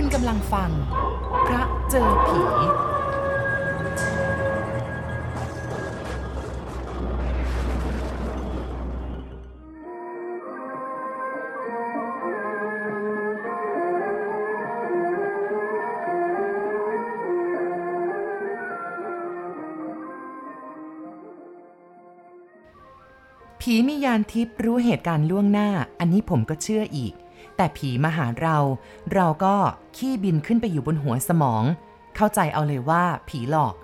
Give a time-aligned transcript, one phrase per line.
[0.00, 0.70] คุณกำลังฟัง
[1.46, 2.40] พระเจอผี
[23.60, 25.68] ผีมียานทิพย์รู้เหตุการณ์ล่วงหน้า
[25.98, 27.14] อันนี้ผมก็เชื่ออีก
[27.56, 28.56] แต่ผีมาหาเรา
[29.14, 29.54] เราก็
[29.96, 31.64] ขี้บินขึ้นไปอยู่บนหัวสมอง
[32.16, 33.74] เข้าใจเอาเลยว่าผีหลอก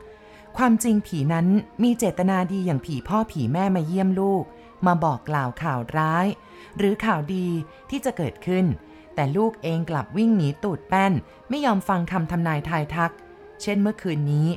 [0.57, 1.47] ความจริงผีนั้น
[1.83, 4.45] มีเจตนาดีอย่างผีพ่อผีแม่มาเยี่ยมลูก
[4.87, 6.27] มาบอกกล่าวข่าวร้าย
[6.77, 7.47] หรือข่าวดี
[7.91, 8.65] ที่จะเกิดขึ้น
[9.15, 11.13] แต่ลูกเองกลับวิ่งหนีตูดแป้น
[11.49, 13.13] ไม่ยอมฟังคำทำนายทายทัก
[13.63, 14.49] เช่นเมื่อคืนนี้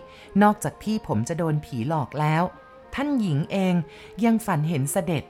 [0.44, 2.44] นอกจากพี่ผมจะโดนผีหลอกแล้ว
[2.96, 3.74] ท่านหญิงเอง
[4.24, 5.24] ยังฝันเห็นเสด็จ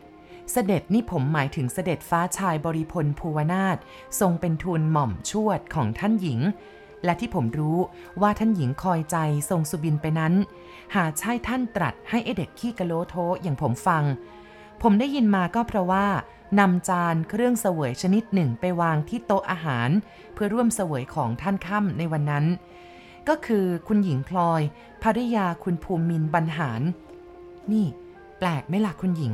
[0.51, 3.77] เสด็จนี่ผมหมายถึงเสด็จฟ้าชายบริพลภูวนาถ
[4.19, 6.39] ทรงเป็นทูลหม่อมชวดของท่านหญิง
[7.03, 7.77] และที่ผมรู้
[8.21, 9.17] ว่าท่านหญิงคอยใจ
[9.49, 10.33] ทรงสุบินไปนั้น
[10.95, 14.03] หาใช่ท่านตรัสให้ไอเด็กขี้กะโลโทอย่างผมฟัง
[14.81, 16.05] ผมได้ยินมาก็เพราะว่า
[16.59, 19.89] นำจานเครื่องเสวยชนิดหนึ่งไปวางที่โต๊ะอาหาร
[20.33, 22.45] เพื่อร่วมเสวยของท่านค่ำในวันนั้น
[23.27, 24.61] ก็คือคุณหญิงพลอย
[25.03, 26.81] ภริยาคุณภูมินบรรหาร
[27.71, 27.85] นี่
[28.39, 29.33] แปลกไหมล่ะคุณหญิง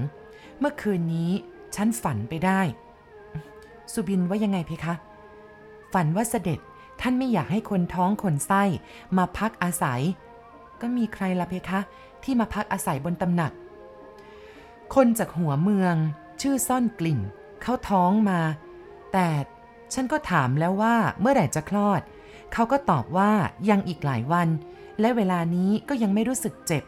[0.59, 1.31] เมื่อคืนนี้
[1.75, 2.61] ฉันฝันไปได้
[3.94, 4.95] สุบินว่ายังไงเพคะ
[5.94, 6.59] ฝันว่าเสด็จ
[7.02, 8.64] ท่านไม่อยากให้คนท้องคนไส้
[9.17, 10.02] มาพักอาศัย
[10.81, 11.80] ก็มีใครล่ะเพคะ
[12.23, 13.52] ที่มาพักอาศัยบนตำหนัก
[14.95, 15.95] คนจากหัวเมือง
[16.42, 17.20] ชื่อซ่อนกลิ่น
[17.61, 18.39] เขาท้องมา
[19.14, 19.30] แต่
[19.94, 22.02] ฉันก็ถามแล้วว่าเมื่อไหร่จะคลอด
[22.53, 23.31] เขาก็ตอบว่า
[23.70, 24.50] ยังอีกหลายวัน
[25.00, 26.83] และเวลานี้ก็ยังไม่รู้สึกเจ็บ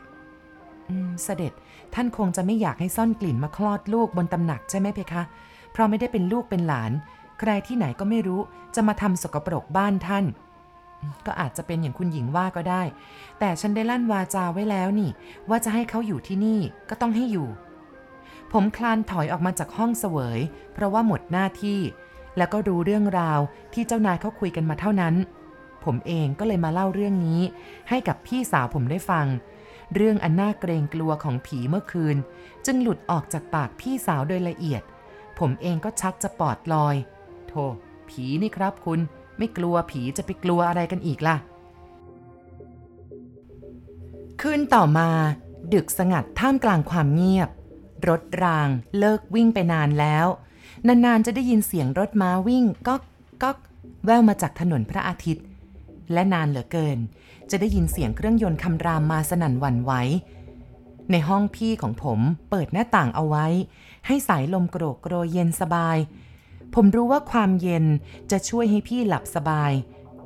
[1.23, 1.53] เสด็จ
[1.94, 5.23] ท่านคงจะไม่อยากให้ซ่อนกลิ่นมาคลอดลูกบนตำหนักใช่ไหมเพคะ
[5.72, 6.92] เพราะไม่ได้เป็นลูกเป็นหลาน
[7.39, 8.42] ใครที่ไหนก็ไม่รู้
[8.76, 10.26] จะมาทำสกปรกบ้านท่าน
[11.26, 12.84] ก็อาจจะเป็นอย่างคุณหญิงว่าก็ได้
[13.39, 15.09] แต่ฉันได้ลั่นวาจาไว้แล้วนี่
[15.50, 17.48] ว่าจะให้เขาอยู่ที่นี่ก็ต้องให้อยู่
[18.52, 20.39] ผมคลานถอยออกมาจากห้องเสวย
[20.73, 21.80] เพราะว่าหมดหน้าที่
[22.38, 23.39] แล้วก็รู้เรื่องราว
[23.73, 25.15] ที่เจ้านายเขาคุยกันมาเท่านั้น
[25.86, 27.42] ผมเองก็เลยมาเล่าเรื่องนี้
[27.89, 29.26] ให้กับพี่สาวผมได้ฟัง
[29.93, 32.17] เรื่องอันน่าเกรงกลัวของผีเมื่อคืน
[32.65, 34.81] จึงหลุดออกจากปากพี่สาวโดยละเอียด
[35.39, 36.95] ผมเองก็ชักจะปอดลอย
[37.48, 37.65] โธ่
[38.09, 38.99] ผีนี่ครับคุณ
[39.37, 41.36] ไม่กลัวผีจะไปกลัวอะไรกันอีกล่ะ
[44.42, 45.09] คืนต่อมา
[45.73, 47.49] ดึกสงัดท่ามกลางความเงียบ
[48.09, 50.27] รถรางเลิกวิ่งไปนานแล้ว
[50.87, 53.03] นานๆจะได้ยินเสียงรถม้าวิ่งก๊อก
[53.43, 53.58] ก๊อก
[54.05, 55.43] แววมาจากถนนพระอาทิตย์
[56.14, 56.97] และนานเหลือเกิน
[57.49, 59.93] จะได้ยินเสียงเครื่องยนต์คำรามมาสนั่นหวั่นไหว
[61.11, 62.19] ในห้องพี่ของผม
[62.49, 63.45] เปิดหน้าต่างเอาไว้
[64.08, 65.97] ให้สายลมโกรกโกรยเย็นสบาย
[66.75, 67.86] ผมรู้ว่าความเย็น
[68.31, 69.71] จะช่วยให้พี่หลับสบาย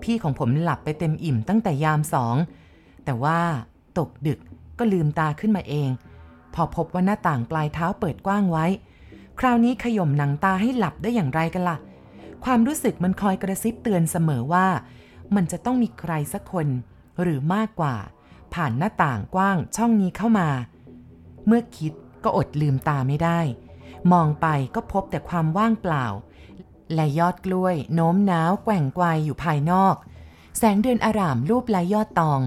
[0.04, 2.36] พี่ของผมหลับไปเต็มอิ่มตั้งแต่ยามสอง
[3.06, 3.40] แต่ว่า
[3.98, 4.40] ตกดึก
[4.80, 5.90] ก็ลืมตาขึ้นมาเอง
[6.54, 8.66] พอพบว่าหน้าต่างปลายเท้าเปิดกว้างไว้
[9.40, 11.78] คราวนี้ขย่มหนังตาให้หลับได้อย่างไรกันล่ะ
[12.46, 14.68] ความรู้สึกมันคอยกระซิบเตือนเสมอว่า
[15.36, 16.68] มันจะต้องมีใครสักคน
[17.22, 17.96] หรือมากกว่า
[18.54, 20.50] ผ่านหน้าต่างกว้างช่องนี้เข้ามา
[21.46, 21.94] เมื่อคิด
[22.24, 23.40] ก็อดลืมตาไม่ได้
[24.12, 26.06] มองไปก็พบแต่ความว่างเปล่า
[26.94, 29.96] และยอดกล้วย โน้มน้าวแกว่งไกวอยู่ภายนอก
[30.58, 32.40] แสงเดือนอารามรูปลายยอดตอง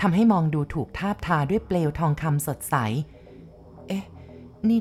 [0.00, 2.74] ทำให้มองดูถูกทาบทาด้วยเปลวทองคำสดใส
[3.86, 4.04] เอ๊ะ
[4.68, 4.80] นี่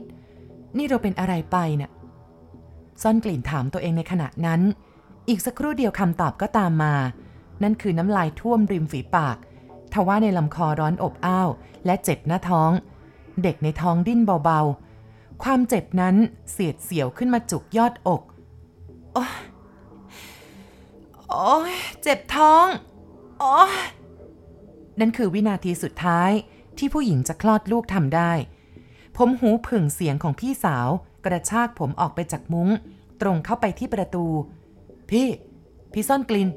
[0.77, 1.91] นี่เราเป็นอะไรไปเนะ่ะ
[3.01, 4.61] ซ่อนกลิ่นถามตัวเองในขณะนั้น
[5.29, 6.93] อีกสักครู่เดียวคำตอบก็ตามมา
[7.63, 9.37] นั่นคือน้ำลายท่วมริมฝีปาก
[9.93, 11.49] ทว่าในลำคอร้อนอบอ้าว
[11.85, 12.71] และเจ็บหน้าท้อง
[13.43, 16.15] เด็กในท้องดิ้นเบาๆ ความเจ็บนั้น
[16.51, 18.21] เสียดเสียวขึ้นมาจุกยอดอก
[19.13, 19.37] โอ้ย
[21.29, 22.65] โอ้ยเจ็บท้อง
[23.39, 23.73] โอ้ย
[24.99, 26.31] นั่นคือวินาทีสุดท้าย
[26.77, 28.31] ที่ผู้หญิงจะคลอดลูกทำได้
[29.17, 30.87] ผมหูผึ่งเสียงของพี่สาว
[31.25, 32.69] กระชากผมออกไปจากมุง้ง
[33.21, 34.25] ตรงเข้าไปที่ประตู
[35.09, 35.27] พี่
[35.93, 36.49] พี่ซ่อนกลิน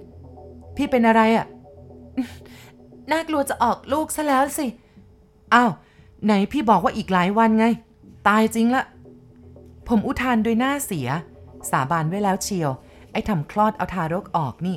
[0.77, 1.47] พี่เป็นอะไรอะ่ะ
[3.13, 4.67] น่ากลัวจะออกลูกซะแล้วสิ
[5.55, 5.71] อ้าว
[6.25, 7.67] ไหนพี่บอกว่าอีกหลายวันไง
[8.29, 8.85] ตายจริงละ
[9.89, 11.09] ผมอุทานโดยหน้าเสีย
[11.71, 12.71] สาบานไว้แล้วเชียว
[13.13, 14.77] ไอ้ทำคลอดเอาทารกออกนี่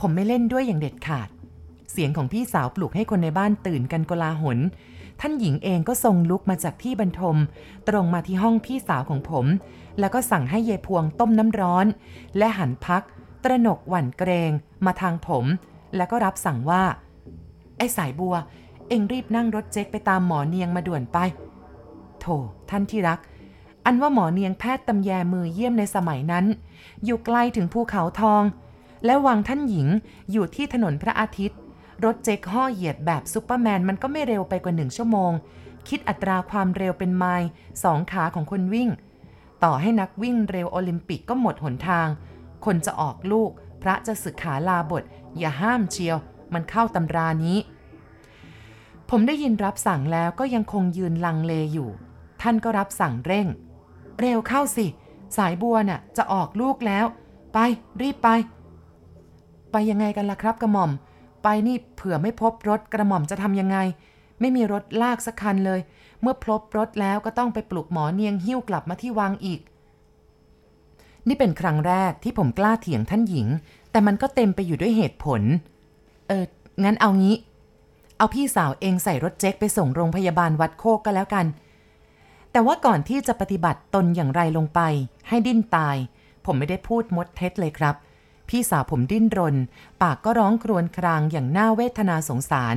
[0.00, 1.28] ผมไม่เล่นด้วยอย่างเด็ดขาด
[1.92, 4.58] เสียงของพี่สาวปลุกให้คนในบ้านตื่นกันกลาหน
[5.20, 7.36] ท่านหญิงเองก็ทรงลุกมาจากที่บรรทม
[7.88, 9.46] ตรงมาที่ห้องพี่สาวของผม
[9.98, 11.86] แล้วก็สั่งให้เยพวงต้มน้ำร้อน
[12.38, 13.02] และหันพัก
[13.44, 14.50] ตระหนกหวั่นเกรง
[14.86, 15.44] มาทางผม
[15.96, 16.82] แล้วก็รับสั่งว่า
[17.76, 18.34] ไอ้สายบัว
[18.88, 21.18] เอ็งรีบนั่งรถเจ๊กไปตามหมอเนียงมาด่วนไป
[22.20, 22.26] โถ
[22.70, 23.18] ท่านที่รัก
[23.84, 26.44] อันว่าหมอเนียงแพทย์ตำแยมือเยี่ยมในสมัยนั้น
[27.04, 28.42] อยู่ไกลถึงภูเขาทอง
[29.04, 29.88] และวังท่านหญิง
[30.32, 31.58] อยู่ที่ถนนพระอาทิตย์
[32.04, 35.32] รถเจ๊กห้อเหยียดแบบซูเปอร์แมนมันก็ไม่เร็วไปกว่าหนึ่งชั่วโมง
[35.88, 37.48] คิดอัตราความเร็วเป็นไมล์
[37.82, 38.88] สองขาของคนวิ่ง
[39.64, 42.08] ต่อให้นักวิ่งเร็วโอลิมปิกก็หมดหนทาง
[42.64, 43.50] คนจะออกลูก
[43.82, 45.04] พระจะสึกขาลาบท
[45.38, 46.16] อย่าห้ามเชียว
[46.54, 47.58] มันเข้าตำรานี้
[49.10, 51.88] ผมได้ยินรับสั่งแล้วก็ยังคงยืนลังเลอยู่
[52.42, 53.46] ท่านก็รับสั่งเร่ง
[54.20, 54.86] เร็วเข้าสิ
[55.36, 57.06] สายบัวน่ะจะออกลูกแล้ว
[57.52, 57.58] ไป
[58.00, 58.28] รีบไป
[59.72, 60.90] ไปยังไงกันล่ะครับกระหม่อม
[61.42, 63.78] ไปนี่เผื่อไม่พบรถกระหม่อมจะทำยังไง
[64.40, 65.80] ไม่มีรถลากสักคันเลย
[66.20, 69.60] เมื่อพบรถแล้วก็ต้องไปปลุกหมอเนียงหิ้วกลับมาที่วังอีก
[71.28, 73.46] นี่เป็นครั้งแรกที่ผมกล้าเถียงท่านหญิง
[73.90, 75.42] แต่มันก็เต็มไปอยู่ด้วยเหตุผล
[76.28, 76.44] เออ
[76.84, 77.36] งั้นเอางี้
[78.18, 81.46] เอาพี่สาวเองใส่รถเจ๊กไปส่งโรงพยาบาลวัดโคกก็แล้วกัน
[82.52, 84.80] แต่ว่าก่อนที่จะปฏิบัติตนอย่างไรลงไป
[85.28, 85.96] ให้ดิ้นตาย
[86.44, 87.94] ผมไม่ได้พูดมดเท็จเลยครับ
[88.48, 89.56] พี่สาวผมดิ้นรน
[90.02, 92.76] ปากก็ร้องครวญครางอย่างน่าเวทนาสงสาร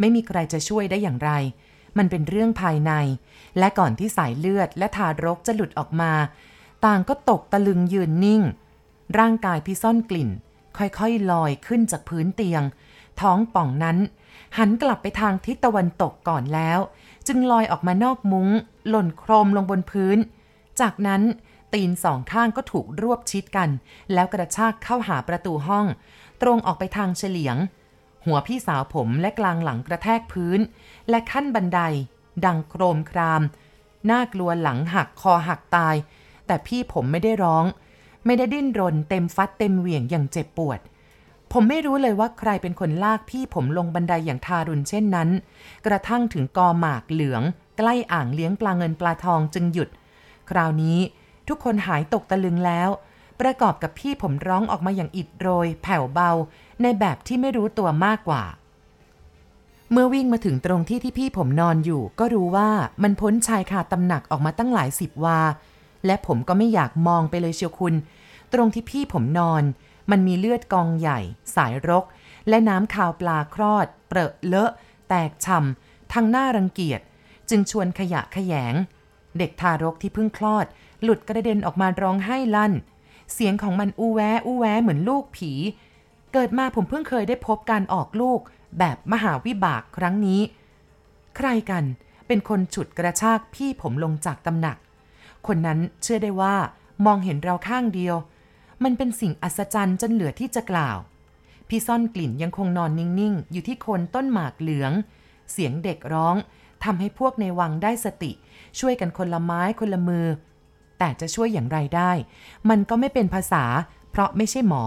[0.00, 1.30] ไม่มีใครจะช่วยได้อย่างไร
[1.98, 2.92] มันเป็นเรื่องภายใน
[3.58, 6.12] และก่อนที่สายเลือดและทารกจะหลุดออกมา
[6.84, 8.42] ต่างก็ตกตะลึงยืนนิ่ง
[9.18, 10.30] ร่างกายพี่ซ่อนกลิ่น
[10.76, 12.62] ค่อยๆลอยขึ้นจากพื้นเตียง
[13.20, 13.98] ท้องป่องนั้น
[14.58, 16.78] หันกลับไปทางทิศตะวันตกก่อนแล้ว
[17.26, 18.48] จึงลอยออกมานอกมุง้ง
[18.88, 20.18] หล่นโครมลงบนพื้น
[20.80, 21.22] จากนั้น
[21.74, 23.70] ตีนสองข้างก็ถูกรวบชิดกัน
[24.12, 25.86] แล้วกระชากเข้าหาประตูห้อง
[26.42, 27.56] ตรงออกไปทางเฉลียง
[28.26, 30.60] หัวพี่สาวผมและกลางหลังกระแทกพื้น
[31.10, 31.80] และขั้นบันได
[32.44, 33.42] ดังโครมคราม
[34.10, 35.96] น่ากลัวหลังหักคอหักตาย
[36.46, 37.64] แต่พี่ผมไม่ได้ร้อง
[38.26, 40.80] ไม่ได้ดิ้นรน เต็มฟัดเต็มเหวี่ยงอย่างเจ็บปวด
[41.52, 45.28] ผมไม่รู้เลยว่าใครเป็นคนลากพี่ผมลงบันไดอย่างทารุณเช่นนั้น
[45.86, 47.42] กระทั่งถึงกอหมากเหลือง
[47.78, 49.88] ใกล้อ่างเลี้ยงปลาเงินปลาทองจึงหยุด
[50.50, 50.98] คราวนี้
[51.48, 52.88] ทุกคนหายตกตะลึงแล้ว
[53.40, 56.30] ประกอบกับพี่ผมร้องออกมาอย่างอิดโรย แผ่วเบา
[56.82, 58.44] ในแบบที่ไม่รู้ตัวมากกว่า
[59.92, 62.68] เมื่อวิ่งมาถึงตรงที่ที่พี่ผมนอนอยู่ ก็รู้ว่า
[63.02, 65.40] มันพ้นชายคาตำหนักออกมาตั้งหลายสิบวา
[66.06, 67.94] และผมก็ไม่อยากมองไปเลยเชียวคุณ
[68.52, 69.62] ตรงที่พี่ผมนอน
[70.10, 71.20] มันมีเลือดกองใหญ่
[71.56, 72.04] สายรก
[72.48, 74.70] และน้ำคาวปลาคลอด เปรอะเลอะ
[75.08, 77.00] แตกช่ำทางหน้ารังเกียจ
[77.50, 78.74] จึงชวนขยะขยง
[79.38, 80.66] เด็กทารกที่เพิ่งคลอด
[81.02, 82.72] หลุดกระเด็นออกมาร้องไห้ลั่น
[83.32, 85.52] เสียงของมันอู้แวอู้แวเหมือนลูกผี
[86.32, 88.40] เกิดมาผมเพิ่งเคยได้พบการออกลูก
[88.78, 90.40] แบบมหาวิบากครั้งนี้
[91.36, 91.84] ใครกัน
[92.26, 94.76] เป็นคนฉุดกระชากพี่ผมลงจากตำหนัก
[95.48, 96.54] คนนั้นเชื่อได้ว่า
[97.06, 98.16] มองเห็นเราข้างเดียว
[98.84, 100.98] มันเป็นสิ่งอัศจรรย์จนเหลือที่จะกล่าว
[101.68, 104.92] พี่ซ่อนกลิ่นยังคงนอนนิ่งๆ อยู่ที่โคนต้นหมากเหลือง
[105.52, 106.36] เสียงเด็กร้อง
[106.84, 108.32] ทำให้พวกในวังได้สติ
[108.78, 110.26] ช่วยกันคนละไม้คนละมือ
[110.98, 112.12] แต่จะช่วยอย่างไรได้
[112.68, 113.64] มันก็ไม่เป็นภาษา
[114.10, 114.84] เพราะไม่ใช่หมอ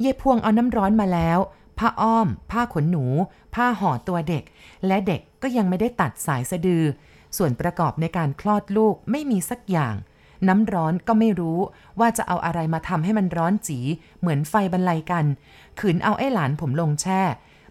[0.00, 1.38] เย่พวงเอาน้ำร้อนมาแล้ว
[1.78, 3.04] ผ้าอ้อม ผ้าขนหนู
[3.54, 4.44] ผ้าห่อตัวเด็ก
[4.86, 6.84] และเด็กก็ยังไม่ได้ตัดสายสะดือ
[7.36, 9.94] ส่วนประกอบในการคลอดลูกไม่มีสักอย่าง
[10.48, 11.58] น้ำร้อนก็ไม่รู้
[12.00, 13.78] ว่าจะเอาอะไรมาทำให้มันร้อนจี
[14.20, 15.24] เหมือนไฟบรรลัยกัน
[15.80, 17.22] ขืนเอาไอ้หลานผมลงแช่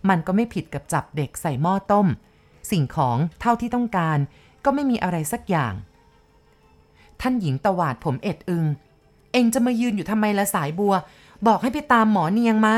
[0.10, 2.08] มันก็ไม่ผิดกับจับเด็กใส่หม้อต้ม
[2.72, 4.18] สิ่งของเท่าที่ต้องการ
[4.66, 5.74] ก็ไม่มีอะไรสักอย่าง
[7.22, 8.66] ท่านหญิงตวาดผมเอ็ดอึง
[9.34, 10.94] เองจะมายืนอยู่ทำไมละสายบัว
[11.48, 12.76] บอกให้ไปตามหมอเนียงมา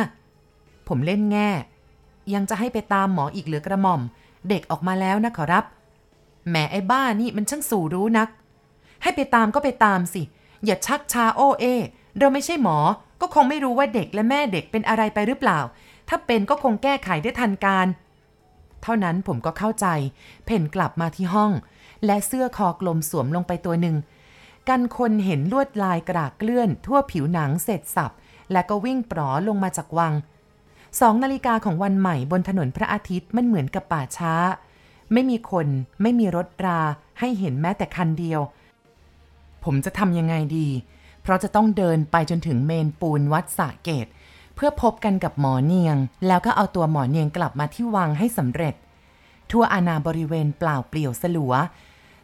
[0.87, 1.49] ผมเล่นแง่
[2.33, 4.01] ยังจะให้ไปตามหมออีกเหลือกระหม่อม
[4.49, 5.65] เด็กออกมาแล้วนะขอรับ
[6.49, 8.29] แหมไอ้บ้านี่มันช่างสู่รู้นัก
[9.03, 10.21] ให้ไปตามก็ไปตามสิ
[10.65, 11.65] อย่าชักชาโอเอ
[12.17, 12.77] เราไม่ใช่หมอ
[13.21, 15.59] ก็คงไม่รู้ว่าเด็กและแม่เด็กเป็นอะไรไปหรือเปล่า
[16.09, 17.87] ถ้าเป็นก็คงแก้ไขได้ทันการ
[18.83, 19.87] เท่านั้นผมก็เข้าใจ
[20.45, 21.51] เพ่นกลับมาที่ห้อง
[22.05, 23.95] และเสื้อคอกลมสวมลงไปตัวหนึ่ง
[24.69, 28.11] กันคนเห็นลวดลายกระดากเลื่อน ทั่วผิวหนังเสร็จสับ
[28.51, 30.13] และก็วิ่งปลอลงมาจากวัง
[30.99, 34.33] สองนาฬิกาของวันใหม่บนถนนพระอาทิตย์มันเหมือนกับป่าช้า
[35.13, 35.67] ไม่มีคน
[36.01, 36.79] ไม่มีรถรา
[37.19, 38.41] ให้เห็นแม้แต่คันเดียว
[39.63, 40.67] ผมจะทำยังไงดี
[41.21, 44.07] เพราะจะต้องเดินไปจนถึงเมนปูนวัดสะเกต
[44.55, 45.97] เพื่อพบกันกับหมอเนียง
[46.27, 48.75] แล้วก็เอาตัวหมอเนียงกลับมาที่วังให้สำเร็จ
[49.51, 51.53] ทั่วอาณาบริเวณเปล่าเปลี่ยวสลัว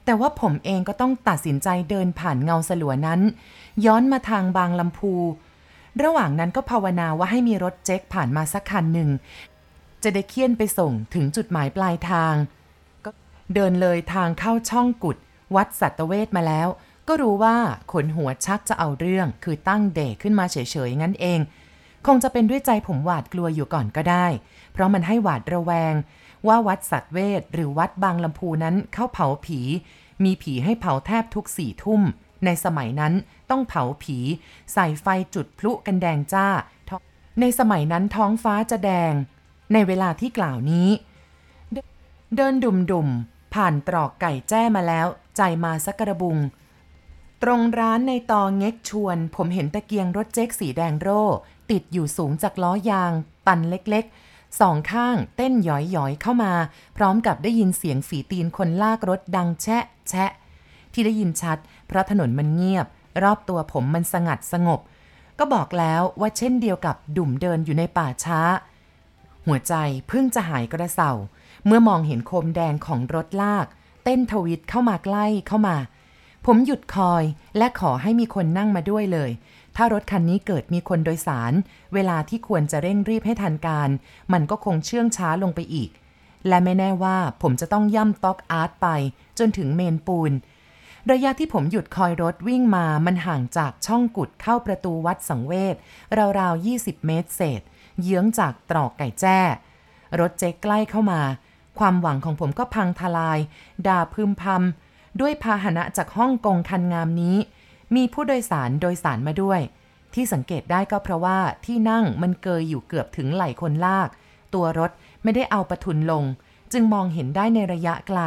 [0.06, 3.22] แต่ว่าผมเองก็ต้องตัดสินใจเดินผ่านเงาสลัวนั้น
[3.86, 5.14] ย้อนมาทางบางลำพู
[6.04, 9.10] ระหว่างนั้นก็ภาวนาว่าให้มีรถเจ็กผ่านมาสักคันหนึ่ง
[10.04, 12.34] จะได้เคี่ยนไปส่งถึงจุดหมายปลายทาง
[13.54, 15.18] เดินเลยทางเข้าช่องกุด
[15.56, 16.68] วัดสัตเวชมาแล้ว
[17.08, 17.58] ก็รู้ว่า
[17.92, 20.58] ขนหัวชักจะเอาเรื่อง คือตั้งเดกขึ้นมาเฉ
[20.88, 21.40] ยๆงั้นเอง
[22.08, 24.26] คงจะเป็นด้วยใจผมหวาดกลัวอยู่ก่อนก็ได้
[24.74, 25.94] เพราะมันให้หวาดระแวง
[26.48, 29.60] ว่าวัดสัตวเวชหรือวัดบางลำพูนั้นเข้าเผาผี
[30.24, 32.02] มีผีให้เผาแทบทุกสี่ทุ่ม
[32.46, 33.14] ในสมัยนั้น
[33.50, 34.18] ต้องเผาผี
[34.74, 36.48] ใส่ไฟจุดพลุกันแดงจ้า
[37.40, 39.14] ในสมัยนั้นท้องฟ้าจะแดง
[39.74, 40.90] ในเวลาที่กล่าวนี้
[42.36, 45.08] เดินดุ่มๆ ผ่านตรอกไก่แจ้มาแล้ว
[45.38, 46.38] ใจมาสักกระบุง
[47.44, 51.24] ตรงร้านในตอเง็กชวน ผมเห็นตะเกียงรถเจ๊กสีแดงโร่
[51.72, 53.12] ติดอยู่สูงจากล้อยาง
[53.48, 56.54] ตันเล็กๆ สองข้างเต้นหยอยๆเข้ามา
[56.98, 60.32] พร้อมกับได้ยินเสียงฝีตีนคนลากรถดังแชะแชะ
[60.94, 61.58] ที่ได้ยินชัด
[61.88, 62.88] เพราะถนนมันเงียบ
[63.24, 64.80] รอบตัวผมมันสงัดสงบ
[65.40, 68.40] ก็บอกแล้วว่าเช่นเดียวกับดุ่มเดินอยู่ในป่าช้า
[69.46, 69.74] หัวใจ
[70.08, 71.12] เพิ่งจะหายกระเซา
[71.66, 73.68] เมื่อมองเห็นโคมแดงของรถลาก
[74.04, 75.78] เต้นทวิตเข้ามาใกล้เข้ามา
[76.46, 77.24] ผมหยุดคอย
[77.58, 79.32] และขอให้มีคนนั่งมาด้วยเลย
[79.76, 81.54] ถ้ารถคันนี้เกิดมีคนโดยสาร
[81.94, 83.90] เวลาที่ควรจะเร่งรีบให้ทันการ
[84.34, 85.90] มันก็คงเชื่องช้าลงไปอีก
[86.48, 88.88] และไม่แน่ว่าผมจะต้องย่ำต็อกอาร์ตไป
[89.40, 90.32] จนถึงเมนปูน
[91.12, 95.76] ระยะที่ผมหยุดคอยรถวิ่งมามันห่างจากช่องกุดเข้าประตูวัดสังเวช
[96.40, 97.62] ราวๆ 20 เมตรเศษ
[98.02, 99.40] เยื้องจากตรอกไก่แจ้
[100.20, 101.22] รถเจ๊กใกล้เข้ามา
[101.80, 103.40] ความหวังของผมก็พังทลาย
[103.88, 107.38] ด่าพึมพำด้วยพาหนะจากฮ่องกงคันงามนี้
[107.96, 109.60] มีผู้โดยสารโดยสารมาด้วย
[110.14, 114.10] ที่สังเกตได้ก็เพราะว่าที่นั่งมันเกยอยู่เกือบถึงไหล่คนลาก
[114.54, 114.92] ตัวรถ
[115.24, 116.24] ไม่ได้เอาประทุนลง
[116.74, 118.20] จึงมองเห็นได้ในระยะไกล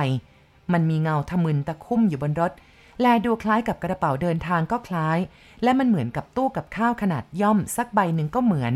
[0.73, 2.53] มันมีเงาทะมึนตะคุ่มอยู่บนรถ
[3.01, 5.19] แลดูคล้ายกับกระเป๋าเดินทางก็คล้าย
[5.63, 8.73] และมันเหมือนกับตู้กับข้าวขนาดย่อมสักใบหนึ่งก็เหมือน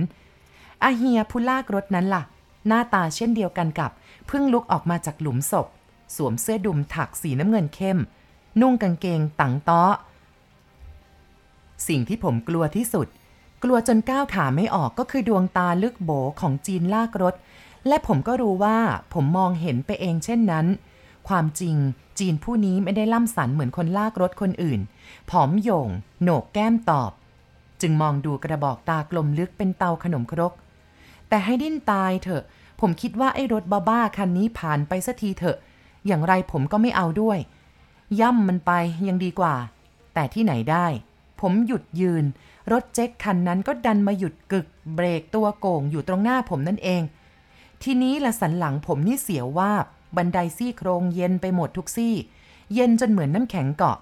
[0.83, 2.23] อาเฮียผู้ลากรถนั้นล่ะ
[2.67, 3.91] หน้าตาเช่นเดียวกันกับ
[4.33, 5.67] เพิ่งลุกออกมาจากหลุมศพ
[6.17, 7.99] สวมเสื้อดุมถักสีน้ำเงินเข้ม
[8.61, 9.83] นุ่งกางเกงตังต้อ
[11.89, 13.07] สิ่งที่ผมกลัวที่สุด
[13.63, 16.11] กลัวจนก้าวขาไม่ออกก็คือดวงตาลึกโบ
[16.41, 17.35] ของจีนลากรถ
[17.89, 18.79] และผมก็รู้ว่า
[19.15, 20.67] ผมมองเห็นไปเองเช่นนั้น
[21.29, 21.77] ความจริง
[22.19, 24.81] จีนผู้นี้ไม่ได้ล่ำสันเหมือนคนลากรถคนอื่น
[25.31, 25.89] ผอมโยง
[26.23, 27.11] โหนกแก้มตอบ
[27.81, 30.53] จึงมองดูกระบอกตากลมลึกเป็นเตาขนมครก
[31.29, 32.45] แต่ให้ดิ้นตายเถอะ
[32.81, 35.59] ผมคิดว่าไอ้รถบ้าๆคันนี้ผ่านไปสักทีเถอะ
[36.07, 37.39] อย่างไรผมก็ไม่เอาด้วย
[38.21, 38.73] ย่ำมันไป
[39.09, 39.55] ยังดีกว่า
[40.15, 40.87] แต่ที่ไหนได้
[41.41, 42.25] ผมหยุดยืน
[42.73, 47.03] รถเจ๊กคันนั้นก็ดันมาหยุดกึก เบรกตัวโก่งอยู่ตรงหน้าผมนั่นเอง
[47.83, 49.85] ทีนี้ละสันหลังผมนี่เสียววาบ
[50.17, 52.15] บันไดซี่โครงเย็นไปหมดทุกซี่
[52.75, 53.99] เย็นจนเหมือนน้ำแข็งเกาะ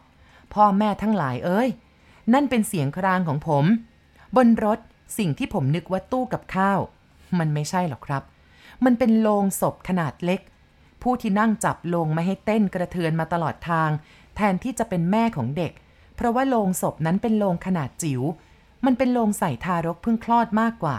[0.55, 1.69] พ่อแม่ทั้งหลายเอ้ย
[2.33, 3.65] นั่นเป็นเสียงครางของผม
[4.37, 4.79] บนรถ
[5.19, 6.79] สิ่งที่ผมนึกว่าตู้กับข้าว
[7.39, 8.23] มันไม่ใช่หรอกครับ
[8.85, 10.41] มันเป็นโลงศพขนาดเล็ก
[11.03, 13.91] ผู้ที่นั่งจับโลงไม่ให้เต้นกระเทือนมาตลอดทาง
[14.37, 15.73] แทนที่จะเป็นแม่ของเด็ก
[16.17, 18.23] เพราะว่าโลงศพนั้นเป็นโลงขนาดจิ๋ว
[18.85, 20.99] มันเป็นโลงใส่ทารกเพิ่งคลอดมากกว่า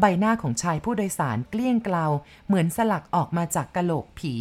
[0.00, 2.06] ใบหน้าของชายผู้โดยสารเกลี้ยงเกลา
[2.46, 4.34] เหมือนสลักออกมาจากกะโหลกผี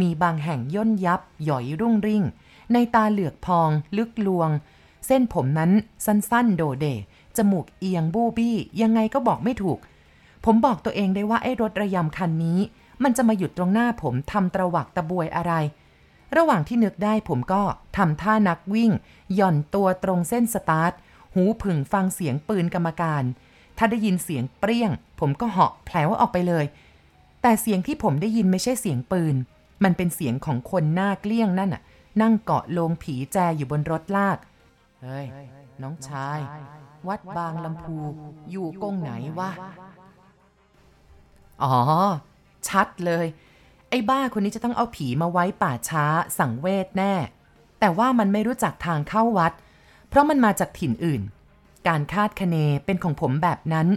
[0.00, 2.24] มีบางแห่งย่นยับ หย่อยรุ่งริ่ง
[2.72, 4.50] ในตาเหลือกพอง ลึกลวง
[5.06, 5.70] เส้นผมนั้น
[6.06, 6.86] สั้นๆ โดเด
[7.36, 9.78] จมูกเอียงบูบี้ยังไงก็บอกไม่ถูก
[10.44, 12.60] ผมบอกตัวเองได้ว่าไอ้รถระยำคันนี้
[13.02, 15.52] มันจะมาหยุดตรงหน้าผมทำตระหวักตะบวยอะไร
[16.36, 17.62] ระหว่างที่นึกได้ผมก็
[17.96, 18.92] ทำท่านักวิ่ง
[19.34, 20.92] หย่อนตัวตรงเส้นสตาร์ท
[21.34, 23.22] หูผึ่งฟังเสียงปืนกรรมการ
[23.76, 26.64] ถ้าได้ยินเสียงเปรี้ยง ผมก็เหาะแผลวออกไปเลย
[27.42, 29.34] แต่เสียงที่ผมได้ยินไม่ใช่เสียงปืน
[29.84, 31.82] มันเป็นเสียงของคนหน้าเกลี้ยงนั่นน่ะ
[32.22, 34.38] นั่งเกาะโลงผีแจอยู่บนรถลาก
[35.02, 35.26] เฮ้ย
[35.82, 36.38] น้องชาย
[37.08, 37.98] วัดบางลำพู
[38.50, 39.50] อยู่กงไหนวะ
[41.62, 41.74] อ๋อ
[42.68, 43.26] ชัดเลย
[43.90, 46.04] ไอ้บ้าคนนี้จะต้องเอาผีมาไว้ป่าช้า
[46.38, 47.14] สังเวชแน่
[47.80, 49.52] แต่ว่ามันไม่รู้จักทางเข้าวัด
[50.08, 51.22] เพราะมันมาจากถิ่นอื่น
[51.88, 53.88] การคาดคะเนเป็นของผมแบบนั้น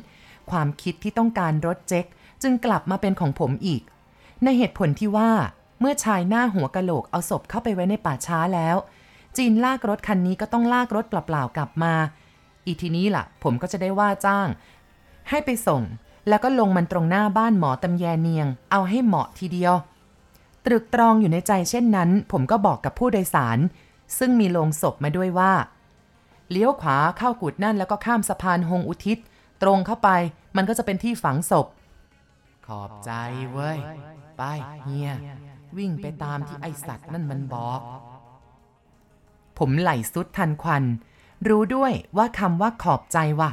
[0.52, 2.06] ความคิดที่ต้องการรถเจ๊ก
[2.42, 3.82] จึงกลับมาเป็นของผมอีก
[4.44, 5.32] ในเหตุผลที่ว่า
[5.80, 8.76] เมื่อชายหน้าหัวกะโหลกเอาศพเข้าไปไว้ในป่าช้าแล้ว
[9.38, 11.94] จีนลากรถคันนี้ก็ต้องลากรถเปล่าๆกลับมา
[12.66, 14.48] อีทีนี้ล่ะ ผมก็จะได้ว่าจ้าง
[15.30, 15.82] ให้ไปส่ง
[16.28, 19.74] แล้วก็ลงมันตรงหน้าบ้านหมอตำแยเนียง เอาให้เหมาะทีเดียว
[20.66, 23.58] ตรึกตรองอยู่ในใจเช่นนั้น ผมก็บอกกับผู้โดยสาร
[24.18, 25.54] ซึ่งมีโลงศพมาด้วยว่า
[26.52, 29.18] เลี้ยวขวาเข้ากุดนั่นแล้วก็ข้ามสะพานหงอุทิศ
[29.62, 30.10] ตรงเข้าไป
[30.56, 31.68] มันก็จะเป็นที่ฝังศพ
[32.68, 33.12] ขอบใจ
[33.52, 33.78] เว้ย
[34.38, 34.44] ไป
[34.84, 35.10] เฮีย
[35.78, 37.80] วิ่งไปตามที่ไอสัตว์นั่นมันบอก
[39.58, 40.84] ผมไหลสุดทันควัน
[41.48, 43.52] รู้ด้วยว่าคำว่าขอบใจว่ะ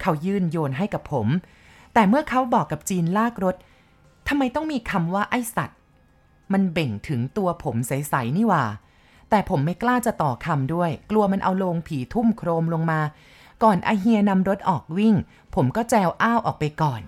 [0.00, 1.28] เขายื่นโยนให้กับผม
[1.94, 3.56] แต่เมื่อเขาบอกกับจีนลากรถ
[4.28, 5.78] ทำไมต้องมีคำว่าไอสัตว์
[6.52, 8.64] มันเบ่งถึงตัวผมใสๆนี่ว่า
[9.30, 13.00] แต่ผมไม่กล้าจะต่อคำด้วย กลัวมันเอาลงผีทุ่มโครมลงมา
[13.62, 15.14] ก่อนไอเฮียนำรถออกวิ่ง
[15.54, 17.00] ผมก็แจวอ้าวออกไปก่อน